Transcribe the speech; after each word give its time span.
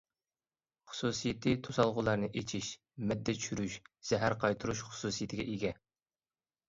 خۇسۇسىيىتى 0.91 1.53
توسالغۇلارنى 1.67 2.29
ئېچىش، 2.41 2.71
مەددە 3.11 3.37
چۈشۈرۈش، 3.43 3.77
زەھەر 4.13 4.37
قايتۇرۇش 4.45 4.83
خۇسۇسىيىتىگە 4.89 5.47
ئىگە. 5.53 5.75